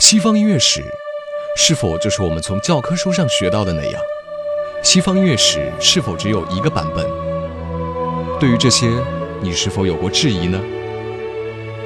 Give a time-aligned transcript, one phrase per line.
[0.00, 0.82] 西方音乐史
[1.56, 4.00] 是否就是我们从教科书上学到的那样？
[4.82, 7.06] 西方音乐史是否只有一个版本？
[8.40, 8.88] 对于这些，
[9.42, 10.58] 你是否有过质疑呢？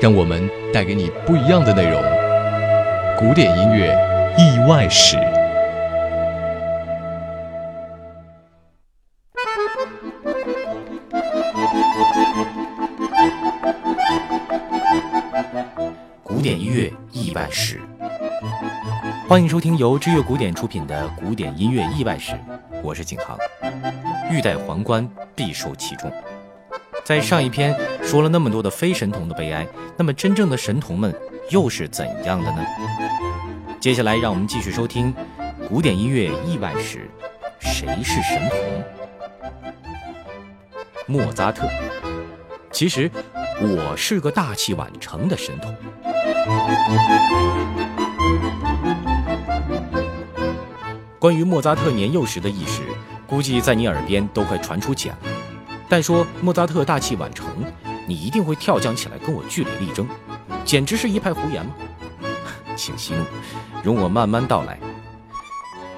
[0.00, 2.00] 让我们带给你不一样的内容——
[3.18, 3.92] 古典音乐
[4.38, 5.16] 意外史。
[16.22, 17.80] 古典音乐意外史，
[19.28, 22.32] 欢迎收听由知乐古典出品的《古典音乐意外史》，
[22.82, 23.36] 我是景航。
[24.30, 26.12] 欲戴皇冠，必受其重。
[27.04, 31.14] 在上一篇说了那么多的非神童的悲哀，那么真正的神童们
[31.50, 32.64] 又是怎样的呢？
[33.80, 35.12] 接下来让我们继续收听
[35.68, 37.10] 《古典音乐意外史》，
[37.66, 38.84] 谁是神童？
[41.06, 41.68] 莫扎特。
[42.72, 43.10] 其实
[43.60, 45.74] 我是个大器晚成的神童。
[51.26, 52.82] 关于莫扎特年幼时的轶事，
[53.26, 55.18] 估计在你耳边都快传出茧了。
[55.88, 57.48] 但说莫扎特大器晚成，
[58.06, 60.06] 你一定会跳将起来跟我据理力争，
[60.64, 61.72] 简直是一派胡言吗？
[62.78, 63.24] 请息怒，
[63.82, 64.78] 容我慢慢道来。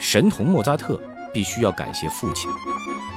[0.00, 1.00] 神童莫扎特
[1.32, 2.50] 必须要感谢父亲，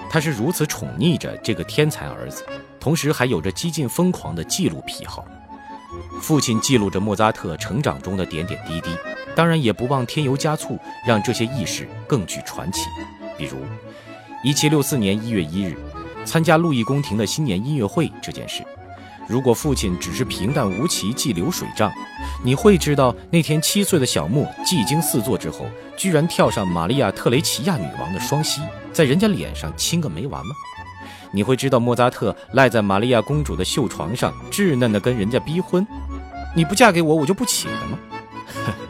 [0.07, 2.45] 他是如此宠溺着这个天才儿子，
[2.79, 5.25] 同时还有着激进疯狂的记录癖好。
[6.21, 8.91] 父亲记录着莫扎特成长中的点点滴滴，
[9.35, 12.81] 当然也不忘添油加醋，让这些轶事更具传奇。
[13.37, 13.57] 比如
[14.43, 15.77] ，1764年1月1日，
[16.23, 18.63] 参加路易宫廷的新年音乐会这件事，
[19.27, 21.91] 如果父亲只是平淡无奇记流水账，
[22.43, 25.65] 你会知道那天七岁的小莫技惊四座之后，
[25.97, 28.61] 居然跳上玛利亚特雷齐亚女王的双膝，
[28.93, 30.55] 在人家脸上亲个没完吗？
[31.31, 35.85] 你会知道莫扎特赖在玛利亚公主的绣床上，稚嫩的跟人家逼婚。
[36.55, 37.99] 你不嫁给我，我就不起来吗？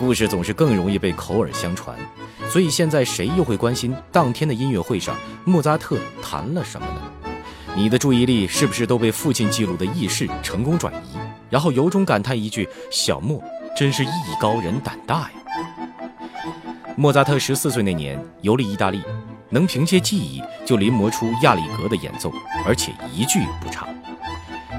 [0.00, 1.94] 故事总是更容易被口耳相传，
[2.48, 7.02] 所以现在谁又会关心当天的音乐会上莫扎特弹了什么呢？
[7.76, 11.18] 你的注意力是不是都被父亲记录的轶事成功转移，
[11.50, 13.44] 然后由衷感叹一句：“小莫
[13.76, 14.08] 真是艺
[14.40, 15.30] 高人胆大呀！”
[16.96, 19.02] 莫扎特十四岁那年游历意大利，
[19.50, 22.32] 能凭借记忆就临摹出亚里格的演奏，
[22.66, 23.86] 而且一句不差。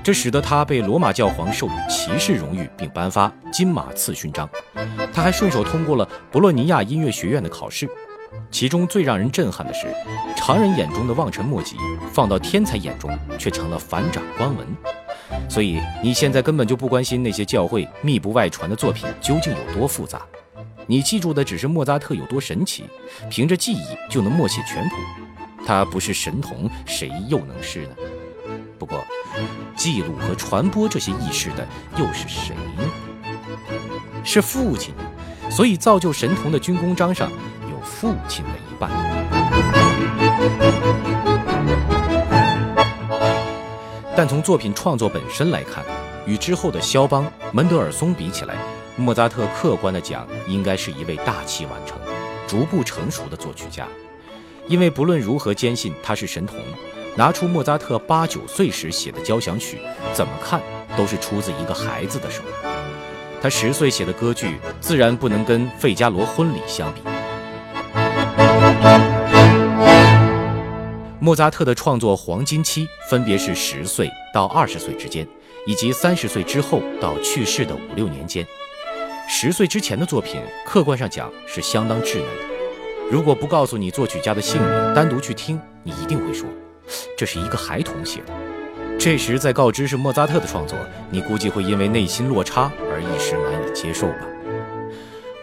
[0.04, 4.50] 这使得他被罗马教皇授予骑士荣誉，并颁发金马刺勋章。
[5.14, 7.90] 他还顺手通过了博洛尼亚音乐学院的考试。
[8.50, 9.88] 其中最让人震撼的是，
[10.36, 11.76] 常人眼中的望尘莫及，
[12.12, 14.66] 放到天才眼中却成了反掌观文。
[15.50, 20.22] 所以你现在根本就不关心那些教会密不外传的作品究竟有多复杂，
[20.88, 22.86] 你记住的只是莫扎特有多神奇，
[23.30, 24.96] 凭着记忆就能默写全谱。
[25.66, 27.96] 他不是神童，谁又能是呢？
[28.82, 29.06] 不过，
[29.76, 31.68] 记录和传播这些轶事的
[32.00, 32.84] 又是谁呢？
[34.24, 34.92] 是父亲，
[35.52, 37.30] 所以造就神童的军功章上
[37.70, 38.90] 有父亲的一半。
[44.16, 45.86] 但从作品创作本身来看，
[46.26, 48.56] 与之后的肖邦、门德尔松比起来，
[48.96, 52.00] 莫扎特客观的讲，应该是一位大器晚成、
[52.48, 53.88] 逐步成熟的作曲家。
[54.68, 56.58] 因为不论如何坚信他是神童。
[57.16, 59.78] 拿出莫扎特八九岁时写的交响曲，
[60.14, 60.62] 怎么看
[60.98, 62.42] 都是出自一个孩子的手。
[63.42, 67.02] 他十岁写的歌剧，自然不能跟《费加罗婚礼》相比。
[71.20, 75.28] 莫扎特的创作黄金期分别是十岁到二十岁之间，
[75.68, 78.46] 以及三十岁之后到去世的五六年间。
[79.28, 82.56] 十岁之前的作品，客观上讲是相当稚嫩的。
[83.12, 86.48] 如果不告诉你作曲家的姓名，单独去听，你一定会说。
[87.18, 88.34] 这是一个孩童写的，
[89.00, 90.78] 这时再告知是莫扎特的创作，
[91.10, 94.28] 你估计会因为内心落差而一时难以接受吧。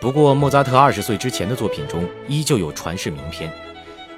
[0.01, 3.53] 不过，莫扎特二十岁之前的作品中依旧有传世名篇。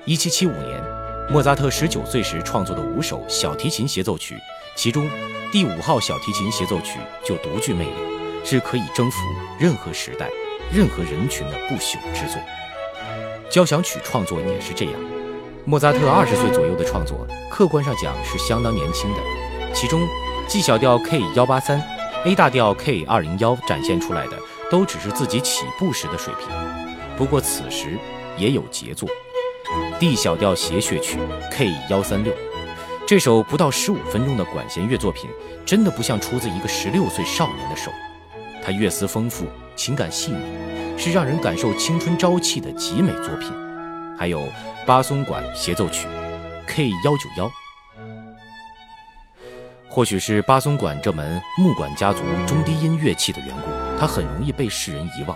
[0.04, 0.82] 一七七五年，
[1.30, 4.36] 莫扎特十九岁时创作的五首小提琴协奏曲，
[4.76, 5.08] 其中
[5.50, 7.92] 第五号小提琴协奏曲就独具魅力，
[8.44, 9.18] 是可以征服
[9.58, 10.28] 任何时代、
[10.70, 12.38] 任何人群的不朽之作。
[13.48, 14.94] 交响曲创作也是这样。
[15.70, 19.20] 莫扎特二十岁左右的创作，客观上讲是相当年轻的。
[19.72, 20.00] 其中
[20.48, 21.80] ，G 小调 K 幺八三
[22.24, 24.36] ，A 大调 K 二零幺展现出来的
[24.68, 26.48] 都只是自己起步时的水平。
[27.16, 27.96] 不过此时
[28.36, 29.08] 也有杰作
[30.00, 31.20] ，D 小调协谑曲
[31.52, 32.34] K 幺三六，
[33.06, 35.30] 这首不到十五分钟的管弦乐作品，
[35.64, 37.92] 真的不像出自一个十六岁少年的手。
[38.60, 39.46] 它乐思丰富，
[39.76, 43.52] 情感细腻，是让人感受青春朝气的极美作品。
[44.20, 44.46] 还有
[44.84, 46.06] 巴松管协奏曲
[46.66, 47.50] ，K 幺九幺。
[49.88, 55.34] 或许是巴松管这门木管家族中低音乐器的缘故，它很容易被世人遗忘。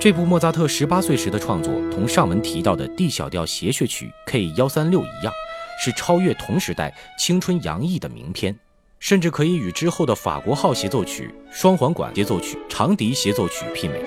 [0.00, 5.30] 这部莫扎特十八岁时的创作，同上文提到的 D 小调协谑曲 K 幺三六一样，
[5.78, 8.58] 是超越同时代、青春洋溢的名篇，
[9.00, 14.02] 甚至可以与之后的法国号协奏曲、双簧管协奏曲、长笛协奏曲媲美。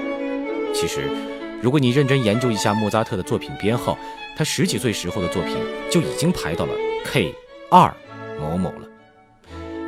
[0.73, 1.07] 其实，
[1.61, 3.97] 如果你认真研究一下莫扎特的作品编号，
[4.37, 5.57] 他十几岁时候的作品
[5.91, 6.73] 就已经排到了
[7.05, 7.35] K
[7.69, 7.93] 二
[8.39, 8.87] 某某了。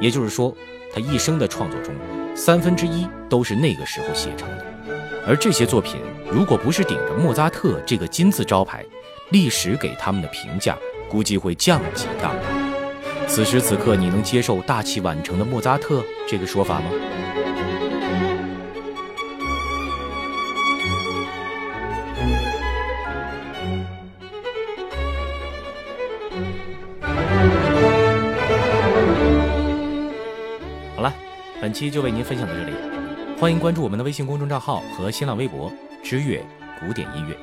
[0.01, 0.53] 也就是说，
[0.93, 1.93] 他一生的创作中，
[2.35, 4.65] 三分之一都是那个时候写成的。
[5.25, 8.83] 而这些作品，如果不是顶着莫扎特这个金字招牌，
[9.29, 10.77] 历史给他们的评价
[11.07, 12.41] 估计会降级大半。
[13.27, 16.91] 此时此刻，你能接受大器晚成的莫扎特这个说法吗？
[31.61, 32.73] 本期就为您分享到这里。
[33.39, 35.71] 欢迎关注我们的微信公众账号和新浪微博
[36.03, 36.43] “知乐
[36.79, 37.37] 古典音乐”。